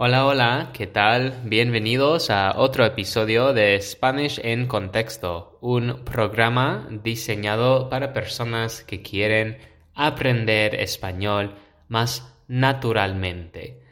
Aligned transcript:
Hola, 0.00 0.26
hola, 0.26 0.70
¿qué 0.72 0.86
tal? 0.86 1.40
Bienvenidos 1.42 2.30
a 2.30 2.56
otro 2.56 2.86
episodio 2.86 3.52
de 3.52 3.80
Spanish 3.82 4.38
en 4.44 4.68
Contexto, 4.68 5.58
un 5.60 6.04
programa 6.04 6.86
diseñado 7.02 7.90
para 7.90 8.12
personas 8.12 8.84
que 8.84 9.02
quieren 9.02 9.58
aprender 9.96 10.76
español 10.76 11.56
más 11.88 12.32
naturalmente. 12.46 13.82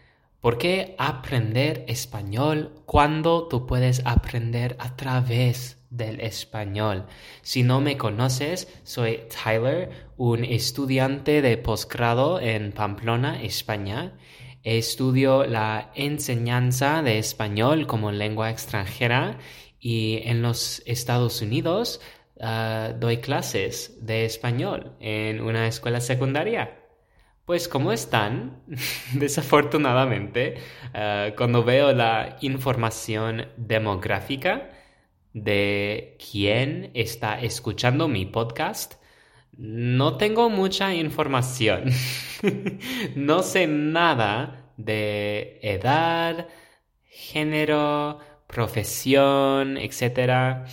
¿Por 0.40 0.58
qué 0.58 0.94
aprender 0.96 1.84
español 1.88 2.70
cuando 2.86 3.48
tú 3.48 3.66
puedes 3.66 4.00
aprender 4.06 4.76
a 4.78 4.94
través 4.94 5.84
del 5.90 6.20
español? 6.20 7.06
Si 7.42 7.64
no 7.64 7.80
me 7.80 7.96
conoces, 7.96 8.68
soy 8.84 9.22
Tyler, 9.26 9.90
un 10.16 10.44
estudiante 10.44 11.42
de 11.42 11.56
posgrado 11.58 12.38
en 12.38 12.70
Pamplona, 12.70 13.42
España 13.42 14.12
Estudio 14.66 15.46
la 15.46 15.92
enseñanza 15.94 17.00
de 17.00 17.20
español 17.20 17.86
como 17.86 18.10
lengua 18.10 18.50
extranjera 18.50 19.38
y 19.78 20.22
en 20.24 20.42
los 20.42 20.82
Estados 20.86 21.40
Unidos 21.40 22.00
ah, 22.40 22.92
doy 22.98 23.18
clases 23.18 24.04
de 24.04 24.24
español 24.24 24.96
en 24.98 25.40
una 25.40 25.68
escuela 25.68 26.00
secundaria. 26.00 26.80
Pues 27.44 27.68
¿cómo 27.68 27.92
están? 27.92 28.64
Desafortunadamente, 29.14 30.56
ah, 30.92 31.28
cuando 31.36 31.62
veo 31.62 31.92
la 31.92 32.36
información 32.40 33.46
demográfica 33.56 34.70
de 35.32 36.18
quién 36.18 36.90
está 36.92 37.40
escuchando 37.40 38.08
mi 38.08 38.26
podcast, 38.26 38.94
no 39.56 40.18
tengo 40.18 40.50
mucha 40.50 40.94
información. 40.94 41.84
no 43.16 43.42
sé 43.42 43.66
nada 43.66 44.65
de 44.76 45.58
edad, 45.62 46.48
género, 47.04 48.18
profesión, 48.46 49.76
etc. 49.76 50.66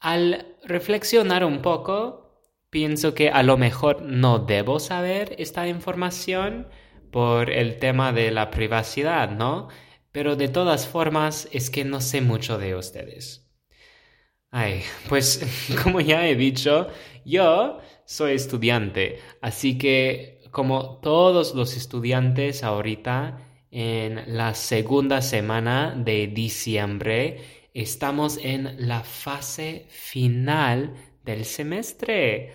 Al 0.00 0.56
reflexionar 0.64 1.44
un 1.44 1.62
poco, 1.62 2.40
pienso 2.70 3.14
que 3.14 3.30
a 3.30 3.42
lo 3.42 3.56
mejor 3.56 4.02
no 4.02 4.38
debo 4.38 4.80
saber 4.80 5.34
esta 5.38 5.68
información 5.68 6.68
por 7.10 7.50
el 7.50 7.78
tema 7.78 8.12
de 8.12 8.30
la 8.30 8.50
privacidad, 8.50 9.30
¿no? 9.30 9.68
Pero 10.12 10.36
de 10.36 10.48
todas 10.48 10.86
formas 10.88 11.48
es 11.52 11.70
que 11.70 11.84
no 11.84 12.00
sé 12.00 12.20
mucho 12.20 12.58
de 12.58 12.74
ustedes. 12.74 13.42
Ay, 14.50 14.82
pues 15.08 15.44
como 15.82 16.00
ya 16.00 16.26
he 16.26 16.34
dicho, 16.34 16.88
yo 17.24 17.80
soy 18.04 18.32
estudiante, 18.32 19.18
así 19.40 19.78
que 19.78 20.31
como 20.52 20.98
todos 20.98 21.54
los 21.54 21.76
estudiantes 21.76 22.62
ahorita 22.62 23.38
en 23.70 24.36
la 24.36 24.54
segunda 24.54 25.22
semana 25.22 25.94
de 25.96 26.26
diciembre, 26.28 27.40
estamos 27.74 28.38
en 28.42 28.86
la 28.86 29.02
fase 29.02 29.86
final 29.88 30.94
del 31.24 31.46
semestre. 31.46 32.52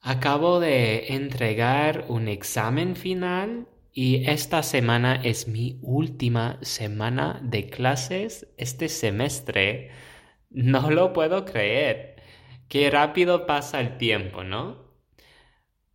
Acabo 0.00 0.60
de 0.60 1.14
entregar 1.14 2.06
un 2.08 2.28
examen 2.28 2.96
final 2.96 3.68
y 3.92 4.28
esta 4.30 4.62
semana 4.62 5.16
es 5.16 5.46
mi 5.46 5.78
última 5.82 6.58
semana 6.62 7.38
de 7.42 7.68
clases 7.68 8.48
este 8.56 8.88
semestre. 8.88 9.90
No 10.48 10.90
lo 10.90 11.12
puedo 11.12 11.44
creer. 11.44 12.16
Qué 12.68 12.90
rápido 12.90 13.46
pasa 13.46 13.80
el 13.80 13.98
tiempo, 13.98 14.42
¿no? 14.42 14.85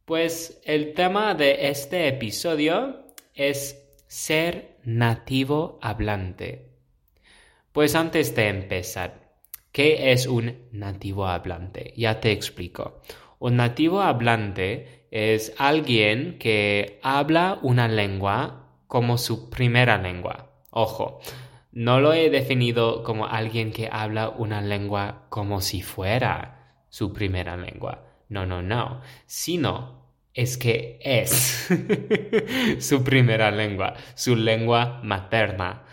Pues 0.05 0.59
el 0.65 0.93
tema 0.93 1.35
de 1.35 1.69
este 1.69 2.07
episodio 2.07 3.05
es 3.35 3.87
ser 4.07 4.77
nativo 4.83 5.77
hablante. 5.81 6.71
Pues 7.71 7.93
antes 7.95 8.35
de 8.35 8.47
empezar, 8.49 9.31
¿qué 9.71 10.11
es 10.11 10.25
un 10.25 10.67
nativo 10.71 11.27
hablante? 11.27 11.93
Ya 11.95 12.19
te 12.19 12.31
explico. 12.31 13.01
Un 13.37 13.57
nativo 13.57 14.01
hablante 14.01 15.07
es 15.11 15.53
alguien 15.57 16.37
que 16.39 16.99
habla 17.03 17.59
una 17.61 17.87
lengua 17.87 18.79
como 18.87 19.17
su 19.17 19.49
primera 19.49 19.97
lengua. 19.97 20.51
Ojo, 20.71 21.19
no 21.71 22.01
lo 22.01 22.11
he 22.13 22.29
definido 22.29 23.03
como 23.03 23.27
alguien 23.27 23.71
que 23.71 23.87
habla 23.91 24.29
una 24.29 24.61
lengua 24.61 25.27
como 25.29 25.61
si 25.61 25.81
fuera 25.81 26.85
su 26.89 27.13
primera 27.13 27.55
lengua. 27.55 28.07
No, 28.31 28.45
no, 28.45 28.61
no. 28.61 29.01
Sino 29.25 30.00
es 30.33 30.57
que 30.57 30.99
es 31.01 31.69
su 32.79 33.03
primera 33.03 33.51
lengua, 33.51 33.95
su 34.15 34.35
lengua 34.35 35.01
materna. 35.03 35.83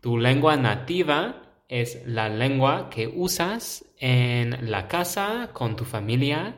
Tu 0.00 0.18
lengua 0.18 0.56
nativa 0.56 1.42
es 1.68 2.02
la 2.06 2.28
lengua 2.28 2.90
que 2.90 3.06
usas 3.06 3.84
en 3.98 4.70
la 4.70 4.88
casa 4.88 5.50
con 5.52 5.76
tu 5.76 5.84
familia. 5.84 6.56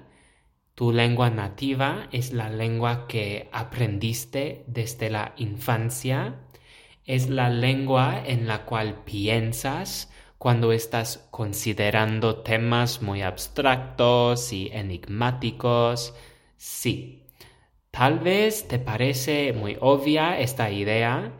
Tu 0.74 0.92
lengua 0.92 1.30
nativa 1.30 2.08
es 2.10 2.32
la 2.32 2.48
lengua 2.48 3.06
que 3.06 3.48
aprendiste 3.52 4.64
desde 4.66 5.10
la 5.10 5.34
infancia 5.36 6.40
es 7.06 7.28
la 7.28 7.50
lengua 7.50 8.22
en 8.24 8.46
la 8.46 8.64
cual 8.64 9.02
piensas 9.04 10.10
cuando 10.38 10.72
estás 10.72 11.26
considerando 11.30 12.36
temas 12.42 13.02
muy 13.02 13.22
abstractos 13.22 14.52
y 14.52 14.70
enigmáticos. 14.72 16.14
Sí, 16.66 17.26
tal 17.90 18.20
vez 18.20 18.66
te 18.68 18.78
parece 18.78 19.52
muy 19.52 19.76
obvia 19.82 20.40
esta 20.40 20.70
idea, 20.70 21.30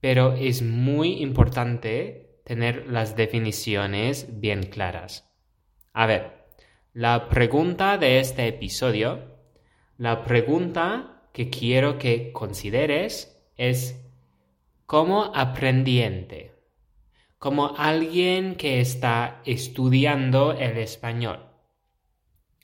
pero 0.00 0.34
es 0.34 0.60
muy 0.60 1.22
importante 1.22 2.42
tener 2.44 2.86
las 2.86 3.16
definiciones 3.16 4.38
bien 4.38 4.64
claras. 4.64 5.32
A 5.94 6.04
ver, 6.04 6.50
la 6.92 7.30
pregunta 7.30 7.96
de 7.96 8.20
este 8.20 8.48
episodio, 8.48 9.38
la 9.96 10.22
pregunta 10.24 11.22
que 11.32 11.48
quiero 11.48 11.96
que 11.96 12.30
consideres 12.32 13.34
es 13.56 14.04
como 14.84 15.34
aprendiente, 15.34 16.52
como 17.38 17.74
alguien 17.78 18.56
que 18.56 18.80
está 18.80 19.40
estudiando 19.46 20.52
el 20.52 20.76
español. 20.76 21.46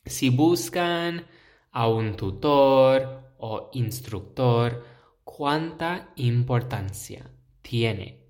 Si 0.05 0.29
buscan 0.29 1.25
a 1.72 1.88
un 1.88 2.16
tutor 2.16 3.33
o 3.38 3.71
instructor, 3.72 4.84
¿cuánta 5.25 6.12
importancia 6.16 7.31
tiene 7.62 8.21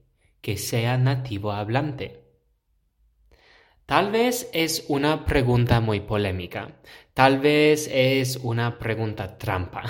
que 0.41 0.57
sea 0.57 0.97
nativo 0.97 1.53
hablante? 1.53 2.23
Tal 3.87 4.11
vez 4.11 4.49
es 4.55 4.87
una 4.89 5.27
pregunta 5.27 5.81
muy 5.81 6.01
polémica. 6.01 6.77
Tal 7.15 7.41
vez 7.41 7.91
es 7.93 8.37
una 8.37 8.79
pregunta 8.79 9.37
trampa. 9.37 9.83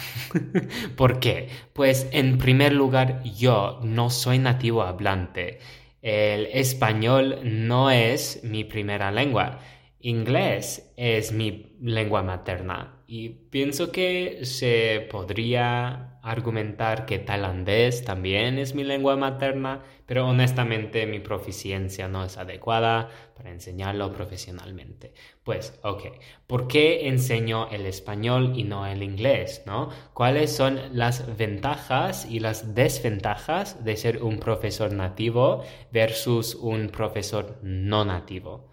¿Por 0.96 1.20
qué? 1.20 1.48
Pues 1.72 2.08
en 2.10 2.38
primer 2.38 2.72
lugar 2.72 3.22
yo 3.22 3.78
no 3.84 4.10
soy 4.10 4.38
nativo 4.38 4.82
hablante. 4.82 5.60
El 6.00 6.46
español 6.46 7.38
no 7.44 7.91
es 7.91 8.41
mi 8.42 8.64
primera 8.64 9.12
lengua. 9.12 9.60
Inglés 10.00 10.92
es 10.96 11.30
mi 11.30 11.76
lengua 11.80 12.24
materna. 12.24 13.01
Y 13.14 13.28
pienso 13.28 13.92
que 13.92 14.46
se 14.46 15.06
podría 15.10 16.18
argumentar 16.22 17.04
que 17.04 17.18
tailandés 17.18 18.06
también 18.06 18.58
es 18.58 18.74
mi 18.74 18.84
lengua 18.84 19.16
materna, 19.16 19.82
pero 20.06 20.26
honestamente 20.26 21.04
mi 21.04 21.20
proficiencia 21.20 22.08
no 22.08 22.24
es 22.24 22.38
adecuada 22.38 23.10
para 23.36 23.50
enseñarlo 23.50 24.10
profesionalmente. 24.14 25.12
Pues, 25.44 25.78
ok, 25.82 26.04
¿por 26.46 26.68
qué 26.68 27.06
enseño 27.06 27.68
el 27.68 27.84
español 27.84 28.54
y 28.56 28.64
no 28.64 28.86
el 28.86 29.02
inglés? 29.02 29.62
¿no? 29.66 29.90
¿Cuáles 30.14 30.50
son 30.50 30.80
las 30.96 31.36
ventajas 31.36 32.26
y 32.30 32.40
las 32.40 32.74
desventajas 32.74 33.84
de 33.84 33.98
ser 33.98 34.22
un 34.22 34.38
profesor 34.38 34.91
nativo 34.91 35.65
versus 35.92 36.54
un 36.54 36.88
profesor 36.88 37.58
no 37.62 38.06
nativo? 38.06 38.70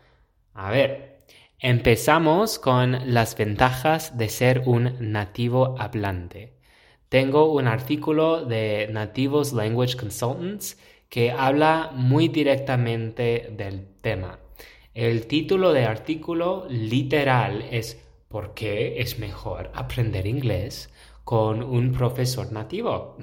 A 0.53 0.71
ver, 0.71 1.08
Empezamos 1.61 2.57
con 2.57 3.13
las 3.13 3.35
ventajas 3.35 4.17
de 4.17 4.29
ser 4.29 4.63
un 4.65 5.11
nativo 5.11 5.75
hablante. 5.77 6.53
Tengo 7.09 7.51
un 7.51 7.67
artículo 7.67 8.45
de 8.45 8.87
Nativos 8.89 9.51
Language 9.51 9.97
Consultants 9.97 10.77
que 11.09 11.31
habla 11.31 11.91
muy 11.93 12.29
directamente 12.29 13.49
del 13.57 13.89
tema. 13.99 14.39
El 14.93 15.27
título 15.27 15.73
del 15.73 15.87
artículo 15.87 16.65
literal 16.69 17.65
es 17.69 18.01
¿Por 18.29 18.53
qué 18.53 19.01
es 19.01 19.19
mejor 19.19 19.69
aprender 19.73 20.27
inglés 20.27 20.89
con 21.25 21.61
un 21.61 21.91
profesor 21.91 22.53
nativo? 22.53 23.17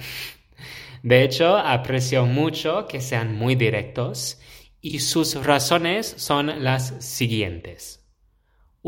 De 1.02 1.22
hecho, 1.22 1.56
aprecio 1.56 2.26
mucho 2.26 2.86
que 2.86 3.00
sean 3.00 3.34
muy 3.34 3.54
directos 3.54 4.38
y 4.82 4.98
sus 4.98 5.42
razones 5.42 6.12
son 6.18 6.62
las 6.62 7.02
siguientes. 7.02 8.05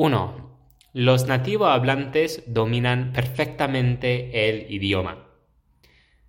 1. 0.00 0.60
Los 0.92 1.26
nativo 1.26 1.66
hablantes 1.66 2.44
dominan 2.46 3.12
perfectamente 3.12 4.48
el 4.48 4.72
idioma. 4.72 5.26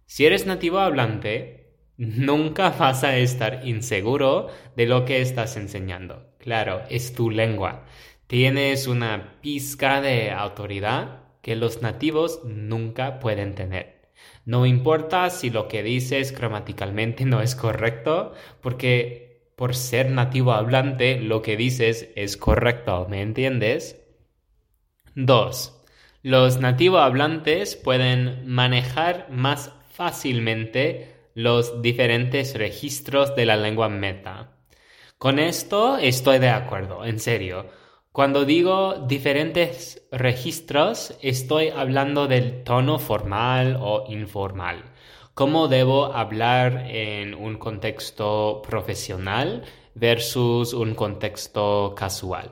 Si 0.07 0.25
eres 0.25 0.47
nativo 0.47 0.79
hablante, 0.79 1.59
Nunca 1.95 2.69
vas 2.79 3.03
a 3.03 3.17
estar 3.17 3.67
inseguro 3.67 4.47
de 4.75 4.87
lo 4.87 5.05
que 5.05 5.21
estás 5.21 5.55
enseñando. 5.55 6.33
Claro, 6.39 6.81
es 6.89 7.13
tu 7.13 7.29
lengua. 7.29 7.85
Tienes 8.25 8.87
una 8.87 9.35
pizca 9.41 10.01
de 10.01 10.31
autoridad 10.31 11.25
que 11.43 11.55
los 11.55 11.83
nativos 11.83 12.41
nunca 12.45 13.19
pueden 13.19 13.53
tener. 13.53 14.09
No 14.45 14.65
importa 14.65 15.29
si 15.29 15.51
lo 15.51 15.67
que 15.67 15.83
dices 15.83 16.31
gramaticalmente 16.31 17.25
no 17.25 17.41
es 17.41 17.53
correcto, 17.53 18.33
porque 18.61 19.28
por 19.59 19.75
ser 19.75 20.09
nativo 20.09 20.53
hablante 20.53 21.19
lo 21.19 21.41
que 21.41 21.57
dices 21.57 22.11
es 22.15 22.37
correcto, 22.37 23.07
¿me 23.09 23.21
entiendes? 23.21 24.01
2. 25.15 25.83
Los 26.23 26.61
nativo 26.61 26.99
hablantes 26.99 27.75
pueden 27.75 28.47
manejar 28.47 29.27
más 29.29 29.73
fácilmente 29.91 31.13
los 31.33 31.81
diferentes 31.81 32.57
registros 32.57 33.35
de 33.35 33.45
la 33.45 33.57
lengua 33.57 33.89
meta. 33.89 34.53
Con 35.17 35.39
esto 35.39 35.97
estoy 35.97 36.39
de 36.39 36.51
acuerdo, 36.51 37.03
en 37.03 37.19
serio. 37.19 37.65
Cuando 38.13 38.45
digo 38.45 39.07
diferentes 39.09 40.07
registros, 40.09 41.17
estoy 41.21 41.67
hablando 41.67 42.27
del 42.27 42.63
tono 42.63 42.97
formal 42.97 43.77
o 43.81 44.05
informal. 44.07 44.88
¿Cómo 45.39 45.69
debo 45.69 46.13
hablar 46.13 46.87
en 46.89 47.33
un 47.33 47.57
contexto 47.57 48.61
profesional 48.61 49.63
versus 49.95 50.73
un 50.73 50.95
contexto 50.95 51.95
casual? 51.95 52.51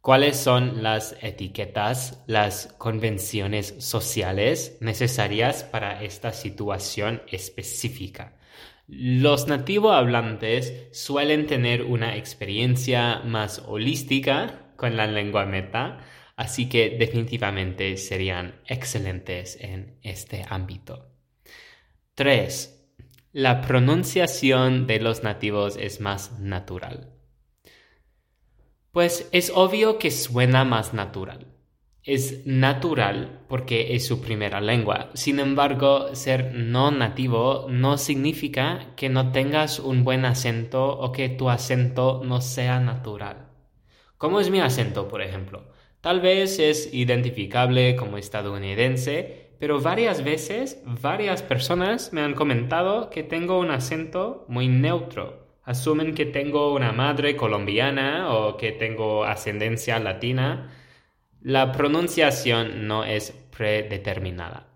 ¿Cuáles 0.00 0.38
son 0.38 0.82
las 0.82 1.18
etiquetas, 1.20 2.24
las 2.26 2.74
convenciones 2.78 3.74
sociales 3.76 4.78
necesarias 4.80 5.64
para 5.64 6.02
esta 6.02 6.32
situación 6.32 7.20
específica? 7.30 8.38
Los 8.88 9.46
nativo 9.46 9.92
hablantes 9.92 10.88
suelen 10.92 11.46
tener 11.46 11.82
una 11.82 12.16
experiencia 12.16 13.20
más 13.26 13.62
holística 13.66 14.72
con 14.76 14.96
la 14.96 15.06
lengua 15.06 15.44
meta, 15.44 15.98
así 16.36 16.70
que 16.70 16.96
definitivamente 16.98 17.98
serían 17.98 18.62
excelentes 18.66 19.58
en 19.60 19.98
este 20.02 20.42
ámbito. 20.48 21.13
3. 22.16 22.80
La 23.32 23.60
pronunciación 23.60 24.86
de 24.86 25.00
los 25.00 25.24
nativos 25.24 25.76
es 25.76 26.00
más 26.00 26.38
natural. 26.38 27.10
Pues 28.92 29.28
es 29.32 29.50
obvio 29.52 29.98
que 29.98 30.12
suena 30.12 30.64
más 30.64 30.94
natural. 30.94 31.48
Es 32.04 32.46
natural 32.46 33.40
porque 33.48 33.96
es 33.96 34.06
su 34.06 34.20
primera 34.20 34.60
lengua. 34.60 35.10
Sin 35.14 35.40
embargo, 35.40 36.14
ser 36.14 36.54
no 36.54 36.92
nativo 36.92 37.66
no 37.68 37.98
significa 37.98 38.94
que 38.94 39.08
no 39.08 39.32
tengas 39.32 39.80
un 39.80 40.04
buen 40.04 40.24
acento 40.24 40.96
o 40.96 41.10
que 41.10 41.28
tu 41.28 41.50
acento 41.50 42.22
no 42.24 42.40
sea 42.40 42.78
natural. 42.78 43.48
¿Cómo 44.18 44.38
es 44.38 44.50
mi 44.50 44.60
acento, 44.60 45.08
por 45.08 45.20
ejemplo? 45.20 45.72
Tal 46.00 46.20
vez 46.20 46.60
es 46.60 46.94
identificable 46.94 47.96
como 47.96 48.18
estadounidense, 48.18 49.43
pero 49.58 49.80
varias 49.80 50.24
veces 50.24 50.82
varias 50.84 51.42
personas 51.42 52.12
me 52.12 52.20
han 52.20 52.34
comentado 52.34 53.10
que 53.10 53.22
tengo 53.22 53.58
un 53.58 53.70
acento 53.70 54.44
muy 54.48 54.68
neutro 54.68 55.44
asumen 55.64 56.14
que 56.14 56.26
tengo 56.26 56.72
una 56.74 56.92
madre 56.92 57.36
colombiana 57.36 58.32
o 58.32 58.56
que 58.56 58.72
tengo 58.72 59.24
ascendencia 59.24 59.98
latina, 59.98 60.70
la 61.40 61.72
pronunciación 61.72 62.86
no 62.86 63.04
es 63.04 63.32
predeterminada. 63.56 64.68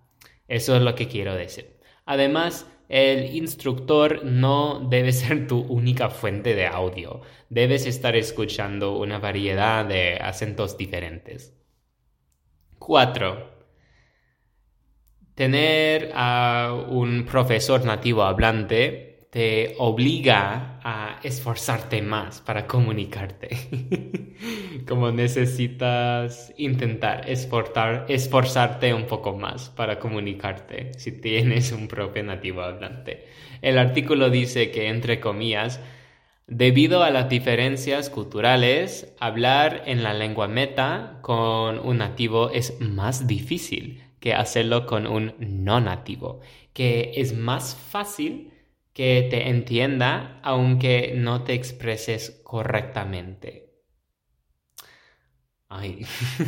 Eso 0.48 0.76
es 0.76 0.82
lo 0.82 0.94
que 0.94 1.08
quiero 1.08 1.34
decir. 1.34 1.78
Además, 2.06 2.66
el 2.88 3.34
instructor 3.36 4.24
no 4.24 4.86
debe 4.88 5.12
ser 5.12 5.46
tu 5.46 5.60
única 5.60 6.08
fuente 6.08 6.54
de 6.54 6.66
audio. 6.66 7.20
Debes 7.50 7.86
estar 7.86 8.16
escuchando 8.16 8.96
una 8.96 9.18
variedad 9.18 9.84
de 9.84 10.16
acentos 10.16 10.78
diferentes. 10.78 11.54
4. 12.78 13.57
Tener 15.38 16.10
a 16.16 16.74
un 16.88 17.24
profesor 17.24 17.84
nativo 17.84 18.24
hablante 18.24 19.28
te 19.30 19.76
obliga 19.78 20.80
a 20.82 21.20
esforzarte 21.22 22.02
más 22.02 22.40
para 22.40 22.66
comunicarte. 22.66 24.34
Como 24.88 25.12
necesitas 25.12 26.52
intentar 26.56 27.24
esforzarte 27.28 28.92
un 28.92 29.06
poco 29.06 29.36
más 29.36 29.68
para 29.68 30.00
comunicarte 30.00 30.90
si 30.98 31.12
tienes 31.12 31.70
un 31.70 31.86
propio 31.86 32.24
nativo 32.24 32.62
hablante. 32.62 33.26
El 33.62 33.78
artículo 33.78 34.30
dice 34.30 34.72
que, 34.72 34.88
entre 34.88 35.20
comillas, 35.20 35.78
Debido 36.50 37.04
a 37.04 37.10
las 37.10 37.28
diferencias 37.28 38.08
culturales, 38.08 39.14
hablar 39.20 39.82
en 39.84 40.02
la 40.02 40.14
lengua 40.14 40.48
meta 40.48 41.18
con 41.20 41.78
un 41.78 41.98
nativo 41.98 42.48
es 42.48 42.80
más 42.80 43.26
difícil 43.26 44.07
que 44.20 44.34
hacerlo 44.34 44.86
con 44.86 45.06
un 45.06 45.34
no 45.38 45.80
nativo, 45.80 46.40
que 46.72 47.12
es 47.16 47.34
más 47.36 47.76
fácil 47.76 48.52
que 48.92 49.26
te 49.30 49.48
entienda 49.48 50.40
aunque 50.42 51.12
no 51.16 51.44
te 51.44 51.54
expreses 51.54 52.40
correctamente. 52.44 53.68
Ay. 55.70 56.06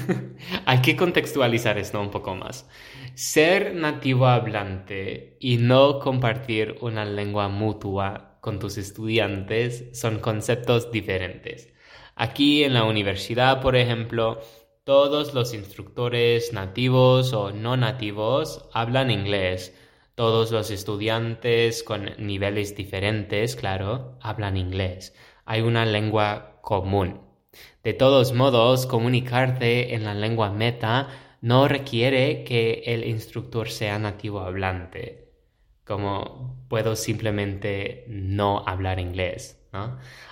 Hay 0.67 0.81
que 0.81 0.97
contextualizar 0.97 1.77
esto 1.79 2.01
un 2.01 2.11
poco 2.11 2.35
más. 2.35 2.69
Ser 3.15 3.75
nativo 3.75 4.27
hablante 4.27 5.37
y 5.41 5.59
no 5.59 5.99
compartir 5.99 6.77
una 6.81 7.05
lengua 7.05 7.49
mutua 7.49 8.39
con 8.41 8.59
tus 8.59 8.79
estudiantes 8.79 9.91
son 9.93 10.21
conceptos 10.21 10.91
diferentes. 10.91 11.73
Aquí 12.15 12.65
en 12.65 12.75
la 12.75 12.85
universidad, 12.85 13.61
por 13.61 13.77
ejemplo, 13.77 14.41
todos 14.85 15.35
los 15.35 15.55
instructores 15.55 16.53
nativos 16.53 17.33
o 17.33 17.53
no 17.53 17.77
nativos 17.77 18.69
hablan 18.73 19.11
inglés 19.11 19.75
todos 20.15 20.51
los 20.51 20.71
estudiantes 20.71 21.83
con 21.83 22.11
niveles 22.19 22.77
diferentes, 22.77 23.57
claro, 23.57 24.19
hablan 24.21 24.57
inglés. 24.57 25.15
Hay 25.47 25.63
una 25.63 25.87
lengua 25.87 26.59
común. 26.61 27.23
De 27.83 27.95
todos 27.95 28.35
modos, 28.35 28.87
comunicarte 28.87 29.95
en 29.95 30.05
la 30.05 30.15
lengua 30.15 30.51
meta 30.51 31.09
no 31.41 31.69
requiere 31.69 32.45
que 32.45 32.83
el 32.85 33.07
instructor 33.07 33.71
sea 33.71 33.99
nativo 33.99 34.41
hablante, 34.41 35.33
como 35.85 36.67
puedo 36.69 36.97
simplemente 36.97 38.05
no 38.09 38.63
hablar 38.67 39.01
inglés. 39.01 39.60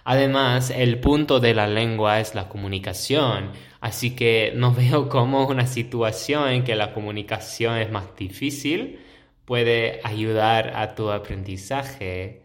Además, 0.04 0.70
el 0.70 1.00
punto 1.00 1.38
de 1.40 1.54
la 1.54 1.66
lengua 1.66 2.20
es 2.20 2.34
la 2.34 2.48
comunicación, 2.48 3.52
así 3.80 4.16
que 4.16 4.52
no 4.54 4.72
veo 4.74 5.08
como 5.08 5.46
una 5.46 5.66
situación 5.66 6.48
en 6.48 6.64
que 6.64 6.74
la 6.74 6.92
comunicación 6.92 7.78
es 7.78 7.90
más 7.90 8.16
difícil 8.16 9.00
puede 9.44 10.00
ayudar 10.04 10.76
a 10.76 10.94
tu 10.94 11.10
aprendizaje. 11.10 12.42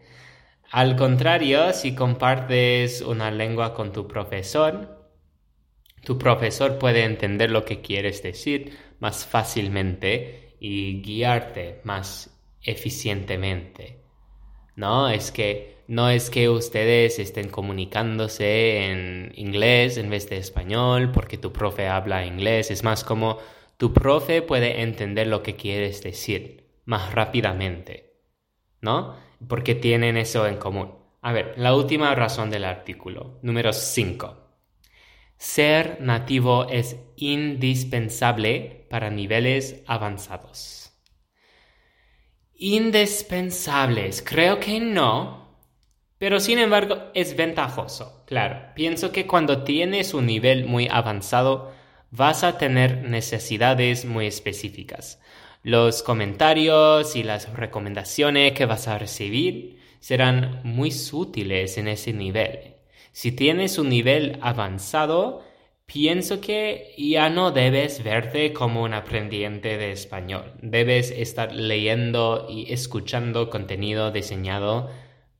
Al 0.70 0.96
contrario, 0.96 1.72
si 1.74 1.94
compartes 1.94 3.02
una 3.02 3.30
lengua 3.30 3.74
con 3.74 3.92
tu 3.92 4.08
profesor, 4.08 5.10
tu 6.02 6.16
profesor 6.16 6.78
puede 6.78 7.04
entender 7.04 7.50
lo 7.50 7.64
que 7.66 7.82
quieres 7.82 8.22
decir 8.22 8.78
más 9.00 9.26
fácilmente 9.26 10.56
y 10.60 11.02
guiarte 11.02 11.82
más 11.84 12.40
eficientemente. 12.62 14.00
No, 14.76 15.10
es 15.10 15.30
que 15.30 15.73
no 15.86 16.08
es 16.10 16.30
que 16.30 16.48
ustedes 16.48 17.18
estén 17.18 17.48
comunicándose 17.48 18.90
en 18.90 19.32
inglés 19.36 19.96
en 19.96 20.10
vez 20.10 20.28
de 20.28 20.38
español 20.38 21.12
porque 21.12 21.38
tu 21.38 21.52
profe 21.52 21.88
habla 21.88 22.26
inglés, 22.26 22.70
es 22.70 22.82
más 22.82 23.04
como 23.04 23.38
tu 23.76 23.92
profe 23.92 24.42
puede 24.42 24.82
entender 24.82 25.26
lo 25.26 25.42
que 25.42 25.56
quieres 25.56 26.02
decir 26.02 26.64
más 26.84 27.12
rápidamente, 27.12 28.14
¿no? 28.80 29.16
Porque 29.48 29.74
tienen 29.74 30.16
eso 30.16 30.46
en 30.46 30.56
común. 30.56 30.94
A 31.20 31.32
ver, 31.32 31.54
la 31.56 31.74
última 31.74 32.14
razón 32.14 32.50
del 32.50 32.64
artículo, 32.64 33.38
número 33.42 33.72
5. 33.72 34.44
Ser 35.36 36.00
nativo 36.00 36.66
es 36.68 36.96
indispensable 37.16 38.86
para 38.88 39.10
niveles 39.10 39.82
avanzados. 39.86 40.92
Indispensables, 42.54 44.22
creo 44.22 44.60
que 44.60 44.80
no, 44.80 45.43
pero 46.24 46.40
sin 46.40 46.58
embargo 46.58 47.10
es 47.12 47.36
ventajoso. 47.36 48.22
Claro, 48.24 48.72
pienso 48.74 49.12
que 49.12 49.26
cuando 49.26 49.62
tienes 49.62 50.14
un 50.14 50.24
nivel 50.24 50.64
muy 50.64 50.88
avanzado 50.90 51.70
vas 52.10 52.44
a 52.44 52.56
tener 52.56 53.02
necesidades 53.02 54.06
muy 54.06 54.26
específicas. 54.28 55.20
Los 55.62 56.02
comentarios 56.02 57.14
y 57.14 57.24
las 57.24 57.52
recomendaciones 57.52 58.52
que 58.52 58.64
vas 58.64 58.88
a 58.88 58.96
recibir 58.96 59.78
serán 60.00 60.62
muy 60.64 60.94
útiles 61.12 61.76
en 61.76 61.88
ese 61.88 62.14
nivel. 62.14 62.76
Si 63.12 63.30
tienes 63.30 63.76
un 63.76 63.90
nivel 63.90 64.38
avanzado, 64.40 65.44
Pienso 65.86 66.40
que 66.40 66.94
ya 66.96 67.28
no 67.28 67.50
debes 67.50 68.02
verte 68.02 68.54
como 68.54 68.82
un 68.82 68.94
aprendiente 68.94 69.76
de 69.76 69.92
español. 69.92 70.54
Debes 70.62 71.10
estar 71.10 71.52
leyendo 71.52 72.46
y 72.48 72.72
escuchando 72.72 73.50
contenido 73.50 74.10
diseñado 74.10 74.88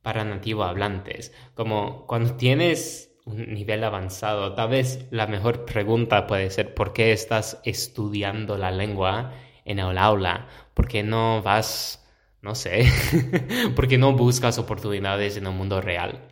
para 0.05 0.25
nativo 0.25 0.65
hablantes. 0.65 1.33
Como 1.55 2.07
cuando 2.07 2.35
tienes 2.37 3.11
un 3.25 3.55
nivel 3.55 3.83
avanzado, 3.83 4.55
tal 4.55 4.69
vez 4.69 5.07
la 5.11 5.27
mejor 5.27 5.65
pregunta 5.65 6.27
puede 6.27 6.51
ser 6.51 6.75
¿por 6.75 6.93
qué 6.93 7.13
estás 7.13 7.61
estudiando 7.65 8.59
la 8.59 8.71
lengua 8.71 9.33
en 9.65 9.79
el 9.79 9.99
aula? 9.99 10.47
¿Por 10.75 10.89
qué 10.89 11.03
no 11.03 11.43
vas, 11.43 12.07
no 12.43 12.55
sé, 12.55 12.87
por 13.77 13.89
qué 13.89 13.97
no 13.99 14.13
buscas 14.13 14.59
oportunidades 14.59 15.39
en 15.39 15.47
el 15.47 15.55
mundo 15.55 15.81
real? 15.81 16.29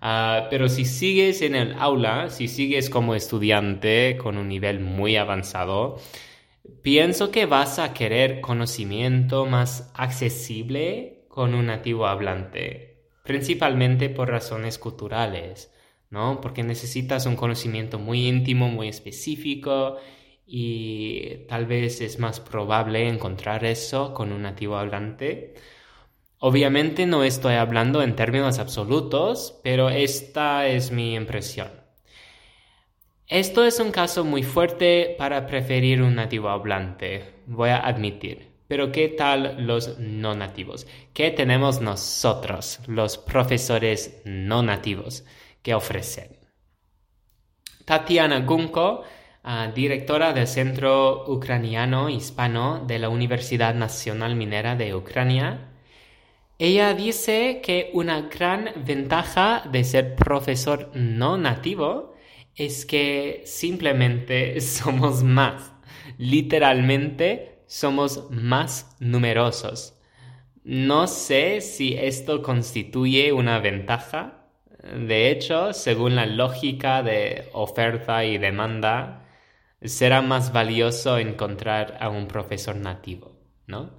Ah, 0.00 0.46
pero 0.48 0.68
si 0.68 0.84
sigues 0.84 1.42
en 1.42 1.56
el 1.56 1.74
aula, 1.80 2.30
si 2.30 2.46
sigues 2.46 2.88
como 2.90 3.16
estudiante 3.16 4.16
con 4.18 4.38
un 4.38 4.48
nivel 4.48 4.78
muy 4.78 5.16
avanzado, 5.16 5.98
pienso 6.82 7.32
que 7.32 7.46
vas 7.46 7.80
a 7.80 7.92
querer 7.92 8.40
conocimiento 8.40 9.46
más 9.46 9.90
accesible 9.96 11.24
con 11.28 11.54
un 11.54 11.66
nativo 11.66 12.06
hablante, 12.06 12.95
principalmente 13.26 14.08
por 14.08 14.30
razones 14.30 14.78
culturales, 14.78 15.72
¿no? 16.10 16.40
Porque 16.40 16.62
necesitas 16.62 17.26
un 17.26 17.36
conocimiento 17.36 17.98
muy 17.98 18.26
íntimo, 18.26 18.68
muy 18.68 18.88
específico 18.88 19.96
y 20.46 21.46
tal 21.48 21.66
vez 21.66 22.00
es 22.00 22.18
más 22.18 22.40
probable 22.40 23.08
encontrar 23.08 23.64
eso 23.64 24.14
con 24.14 24.32
un 24.32 24.42
nativo 24.42 24.76
hablante. 24.76 25.54
Obviamente 26.38 27.06
no 27.06 27.24
estoy 27.24 27.54
hablando 27.54 28.02
en 28.02 28.14
términos 28.16 28.58
absolutos, 28.58 29.58
pero 29.64 29.90
esta 29.90 30.66
es 30.68 30.92
mi 30.92 31.14
impresión. 31.14 31.68
Esto 33.28 33.64
es 33.64 33.80
un 33.80 33.90
caso 33.90 34.24
muy 34.24 34.44
fuerte 34.44 35.16
para 35.18 35.46
preferir 35.46 36.00
un 36.02 36.14
nativo 36.14 36.48
hablante, 36.48 37.24
voy 37.46 37.70
a 37.70 37.78
admitir. 37.78 38.55
Pero 38.68 38.90
¿qué 38.90 39.08
tal 39.08 39.66
los 39.66 39.98
no 39.98 40.34
nativos? 40.34 40.86
¿Qué 41.12 41.30
tenemos 41.30 41.80
nosotros, 41.80 42.80
los 42.86 43.16
profesores 43.18 44.20
no 44.24 44.62
nativos, 44.62 45.24
que 45.62 45.74
ofrecen? 45.74 46.36
Tatiana 47.84 48.40
Gunko, 48.40 49.04
ah, 49.44 49.70
directora 49.72 50.32
del 50.32 50.48
Centro 50.48 51.24
Ucraniano 51.32 52.08
Hispano 52.08 52.84
de 52.84 52.98
la 52.98 53.08
Universidad 53.08 53.74
Nacional 53.74 54.34
Minera 54.34 54.74
de 54.74 54.94
Ucrania, 54.94 55.72
ella 56.58 56.94
dice 56.94 57.60
que 57.62 57.90
una 57.92 58.22
gran 58.22 58.70
ventaja 58.84 59.62
de 59.70 59.84
ser 59.84 60.16
profesor 60.16 60.90
no 60.94 61.36
nativo 61.36 62.14
es 62.54 62.86
que 62.86 63.42
simplemente 63.44 64.60
somos 64.62 65.22
más. 65.22 65.72
Literalmente 66.18 67.55
somos 67.66 68.30
más 68.30 68.96
numerosos. 69.00 69.98
No 70.64 71.06
sé 71.08 71.60
si 71.60 71.94
esto 71.96 72.42
constituye 72.42 73.32
una 73.32 73.60
ventaja. 73.60 74.48
De 75.08 75.30
hecho, 75.30 75.72
según 75.72 76.16
la 76.16 76.26
lógica 76.26 77.02
de 77.02 77.48
oferta 77.52 78.24
y 78.24 78.38
demanda, 78.38 79.24
será 79.82 80.22
más 80.22 80.52
valioso 80.52 81.18
encontrar 81.18 81.98
a 82.00 82.08
un 82.10 82.28
profesor 82.28 82.76
nativo, 82.76 83.36
¿no? 83.66 83.92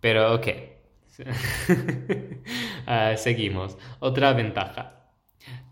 Pero 0.00 0.34
ok, 0.34 0.46
Ah, 2.86 3.16
seguimos. 3.16 3.78
Otra 4.00 4.32
ventaja. 4.32 5.12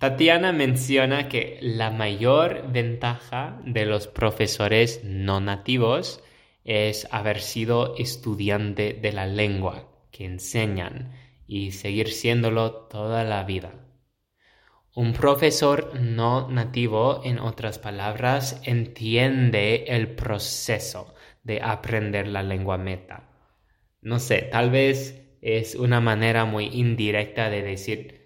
Tatiana 0.01 0.53
menciona 0.53 1.29
que 1.29 1.59
la 1.63 1.91
mayor 1.93 2.73
ventaja 2.73 3.61
de 3.67 3.87
los 3.87 4.09
profesores 4.09 5.03
no 5.05 5.41
nativos 5.41 6.24
es 6.65 7.07
haber 7.11 7.41
sido 7.41 7.97
estudiante 7.97 8.95
de 8.95 9.13
la 9.13 9.27
lengua 9.27 9.91
que 10.11 10.25
enseñan 10.25 11.13
y 11.47 11.73
seguir 11.73 12.11
siéndolo 12.11 12.73
toda 12.73 13.23
la 13.25 13.45
vida. 13.45 13.75
Un 14.95 15.13
profesor 15.13 15.99
no 16.01 16.49
nativo, 16.49 17.21
en 17.25 17.39
otras 17.39 17.79
palabras, 17.79 18.61
entiende 18.65 19.87
el 19.89 20.15
proceso 20.15 21.15
de 21.43 21.61
aprender 21.61 22.29
la 22.29 22.43
lengua 22.43 22.79
meta. 22.79 23.29
No 24.01 24.21
sé, 24.21 24.49
tal 24.53 24.71
vez 24.71 25.21
es 25.43 25.75
una 25.75 26.01
manera 26.01 26.45
muy 26.45 26.67
indirecta 26.67 27.51
de 27.51 27.63
decir, 27.63 28.24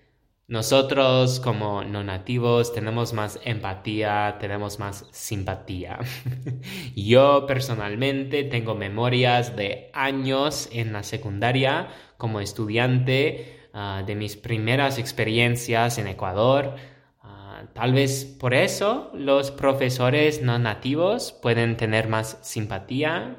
nosotros 0.48 1.40
como 1.40 1.84
no 1.84 2.02
nativos 2.02 2.72
tenemos 2.72 3.12
más 3.12 3.38
empatía, 3.44 4.38
tenemos 4.40 4.78
más 4.78 5.04
simpatía. 5.10 5.98
Yo 6.96 7.46
personalmente 7.46 8.44
tengo 8.44 8.74
memorias 8.74 9.54
de 9.56 9.90
años 9.92 10.70
en 10.72 10.94
la 10.94 11.02
secundaria 11.02 11.88
como 12.16 12.40
estudiante 12.40 13.68
ah, 13.74 14.02
de 14.06 14.14
mis 14.14 14.36
primeras 14.36 14.98
experiencias 14.98 15.98
en 15.98 16.08
Ecuador. 16.08 16.76
Ah, 17.22 17.64
tal 17.74 17.92
vez 17.92 18.24
por 18.24 18.54
eso 18.54 19.10
los 19.12 19.50
profesores 19.50 20.40
no 20.42 20.58
nativos 20.58 21.32
pueden 21.32 21.76
tener 21.76 22.08
más 22.08 22.38
simpatía 22.40 23.36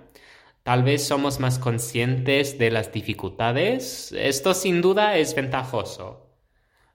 Tal 0.63 0.83
vez 0.83 1.07
somos 1.07 1.39
más 1.39 1.57
conscientes 1.57 2.59
de 2.59 2.69
las 2.69 2.91
dificultades. 2.91 4.11
Esto 4.11 4.53
sin 4.53 4.81
duda 4.83 5.17
es 5.17 5.33
ventajoso. 5.33 6.28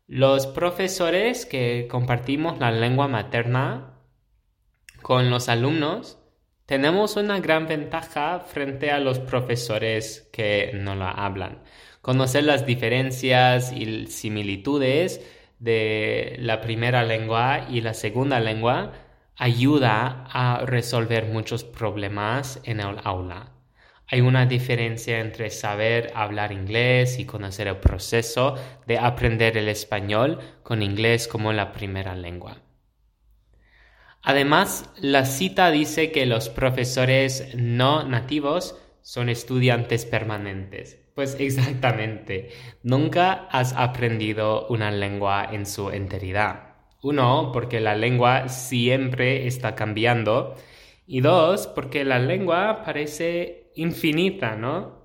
Los 0.06 0.46
profesores 0.46 1.46
que 1.46 1.88
compartimos 1.90 2.58
la 2.58 2.70
lengua 2.70 3.08
materna 3.08 3.94
con 5.00 5.30
los 5.30 5.48
alumnos 5.48 6.18
tenemos 6.66 7.16
una 7.16 7.40
gran 7.40 7.66
ventaja 7.66 8.40
frente 8.40 8.90
a 8.90 9.00
los 9.00 9.18
profesores 9.18 10.28
que 10.30 10.72
no 10.74 10.94
la 10.94 11.10
hablan. 11.10 11.62
Conocer 12.02 12.44
las 12.44 12.66
diferencias 12.66 13.72
y 13.72 14.06
similitudes 14.08 15.22
de 15.58 16.36
la 16.38 16.60
primera 16.60 17.02
lengua 17.02 17.66
y 17.70 17.80
la 17.80 17.94
segunda 17.94 18.40
lengua 18.40 18.92
ayuda 19.36 20.26
a 20.30 20.66
resolver 20.66 21.24
muchos 21.24 21.64
problemas 21.64 22.60
en 22.64 22.80
el 22.80 22.98
aula. 23.04 23.53
Hay 24.08 24.20
una 24.20 24.46
diferencia 24.46 25.20
entre 25.20 25.50
saber 25.50 26.12
hablar 26.14 26.52
inglés 26.52 27.18
y 27.18 27.24
conocer 27.24 27.68
el 27.68 27.78
proceso 27.78 28.56
de 28.86 28.98
aprender 28.98 29.56
el 29.56 29.68
español 29.68 30.40
con 30.62 30.82
inglés 30.82 31.26
como 31.26 31.52
la 31.52 31.72
primera 31.72 32.14
lengua. 32.14 32.58
Además, 34.22 34.90
la 34.96 35.24
cita 35.26 35.70
dice 35.70 36.10
que 36.10 36.26
los 36.26 36.48
profesores 36.48 37.54
no 37.54 38.04
nativos 38.04 38.78
son 39.02 39.28
estudiantes 39.28 40.06
permanentes. 40.06 40.98
Pues 41.14 41.36
exactamente, 41.38 42.50
nunca 42.82 43.48
has 43.50 43.74
aprendido 43.74 44.66
una 44.68 44.90
lengua 44.90 45.46
en 45.50 45.66
su 45.66 45.90
enteridad. 45.90 46.74
Uno, 47.02 47.50
porque 47.52 47.80
la 47.80 47.94
lengua 47.94 48.48
siempre 48.48 49.46
está 49.46 49.74
cambiando. 49.74 50.56
Y 51.06 51.20
dos, 51.20 51.66
porque 51.66 52.04
la 52.04 52.18
lengua 52.18 52.82
parece 52.84 53.70
infinita, 53.74 54.56
¿no? 54.56 55.04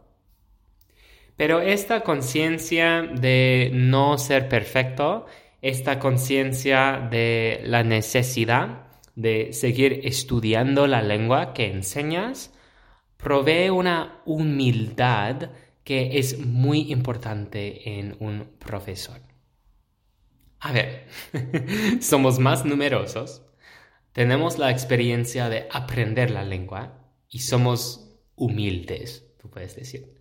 Pero 1.36 1.62
esta 1.62 2.02
conciencia 2.02 3.02
de 3.02 3.72
no 3.74 4.18
ser 4.18 4.50
perfecto, 4.50 5.26
esta 5.62 6.00
conciencia 6.00 7.08
de 7.10 7.62
la 7.64 7.84
necesidad 7.84 8.88
de 9.16 9.52
seguir 9.52 10.02
estudiando 10.04 10.88
la 10.88 11.02
lengua 11.02 11.54
que 11.54 11.68
enseñas, 11.68 12.54
provee 13.18 13.70
una 13.70 14.22
humildad 14.26 15.52
que 15.84 16.20
es 16.20 16.40
muy 16.40 16.92
importante 16.92 18.00
en 18.00 18.16
un 18.20 18.50
profesor. 18.60 19.20
A 20.62 20.72
ver, 20.72 21.08
somos 22.02 22.40
más 22.40 22.64
numerosos, 22.64 23.42
tenemos 24.20 24.58
la 24.58 24.70
experiencia 24.70 25.48
de 25.48 25.70
aprender 25.72 26.30
la 26.30 26.44
lengua 26.44 27.08
y 27.30 27.40
somos 27.40 28.18
humildes, 28.36 29.26
tú 29.42 29.50
puedes 29.50 29.78
decir. 29.78 30.14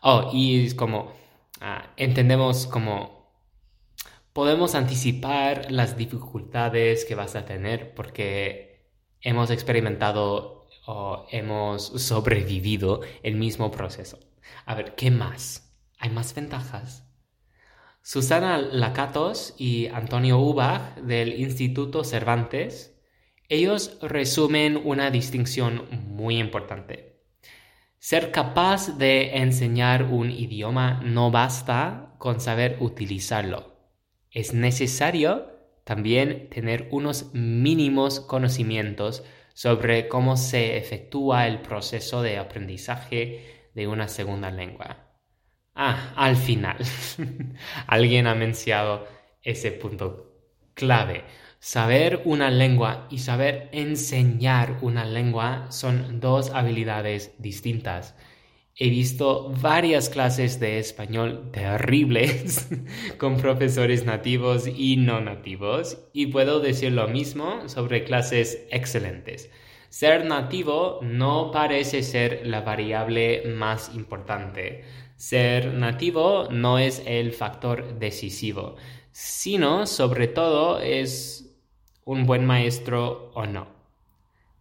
Oh, 0.00 0.30
y 0.32 0.64
es 0.64 0.74
como, 0.74 1.12
ah, 1.60 1.92
entendemos 1.98 2.66
como, 2.66 3.30
podemos 4.32 4.74
anticipar 4.74 5.70
las 5.70 5.98
dificultades 5.98 7.04
que 7.04 7.14
vas 7.14 7.36
a 7.36 7.44
tener 7.44 7.92
porque 7.92 8.86
hemos 9.20 9.50
experimentado 9.50 10.66
o 10.86 11.26
hemos 11.30 11.88
sobrevivido 11.88 13.02
el 13.22 13.34
mismo 13.34 13.70
proceso. 13.70 14.18
A 14.64 14.74
ver, 14.74 14.94
¿qué 14.94 15.10
más? 15.10 15.70
¿Hay 15.98 16.08
más 16.08 16.34
ventajas? 16.34 17.06
Susana 18.00 18.56
Lacatos 18.56 19.54
y 19.58 19.88
Antonio 19.88 20.38
Ubach 20.38 20.96
del 21.02 21.38
Instituto 21.38 22.02
Cervantes, 22.02 22.91
ellos 23.48 23.98
resumen 24.00 24.80
una 24.82 25.10
distinción 25.10 25.88
muy 26.08 26.38
importante. 26.38 27.20
Ser 27.98 28.30
capaz 28.32 28.98
de 28.98 29.36
enseñar 29.36 30.04
un 30.04 30.30
idioma 30.30 31.00
no 31.04 31.30
basta 31.30 32.14
con 32.18 32.40
saber 32.40 32.78
utilizarlo. 32.80 33.76
Es 34.30 34.54
necesario 34.54 35.52
también 35.84 36.48
tener 36.48 36.88
unos 36.90 37.32
mínimos 37.32 38.20
conocimientos 38.20 39.24
sobre 39.54 40.08
cómo 40.08 40.36
se 40.36 40.78
efectúa 40.78 41.46
el 41.46 41.60
proceso 41.60 42.22
de 42.22 42.38
aprendizaje 42.38 43.68
de 43.74 43.86
una 43.86 44.08
segunda 44.08 44.50
lengua. 44.50 45.12
Ah, 45.74 46.12
al 46.16 46.36
final, 46.36 46.76
alguien 47.86 48.26
ha 48.26 48.34
mencionado 48.34 49.06
ese 49.42 49.72
punto 49.72 50.32
clave. 50.74 51.24
Saber 51.64 52.22
una 52.24 52.50
lengua 52.50 53.06
y 53.08 53.18
saber 53.18 53.68
enseñar 53.70 54.78
una 54.82 55.04
lengua 55.04 55.70
son 55.70 56.18
dos 56.18 56.50
habilidades 56.50 57.36
distintas. 57.38 58.16
He 58.74 58.90
visto 58.90 59.48
varias 59.60 60.08
clases 60.08 60.58
de 60.58 60.80
español 60.80 61.52
terribles 61.52 62.68
con 63.16 63.36
profesores 63.36 64.04
nativos 64.04 64.66
y 64.66 64.96
no 64.96 65.20
nativos 65.20 65.98
y 66.12 66.26
puedo 66.26 66.58
decir 66.58 66.90
lo 66.90 67.06
mismo 67.06 67.68
sobre 67.68 68.02
clases 68.02 68.66
excelentes. 68.72 69.48
Ser 69.88 70.24
nativo 70.24 70.98
no 71.00 71.52
parece 71.52 72.02
ser 72.02 72.44
la 72.44 72.62
variable 72.62 73.44
más 73.54 73.94
importante. 73.94 74.82
Ser 75.14 75.72
nativo 75.74 76.48
no 76.50 76.80
es 76.80 77.04
el 77.06 77.30
factor 77.30 78.00
decisivo, 78.00 78.74
sino 79.12 79.86
sobre 79.86 80.26
todo 80.26 80.80
es 80.80 81.50
un 82.04 82.26
buen 82.26 82.44
maestro 82.44 83.30
o 83.34 83.46
no, 83.46 83.68